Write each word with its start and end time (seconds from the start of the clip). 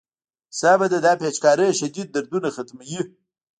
سمه 0.59 0.87
ده 0.91 0.99
دا 1.05 1.13
پيچکارۍ 1.21 1.69
شديد 1.79 2.07
دردونه 2.13 2.49
ختموي. 2.55 2.99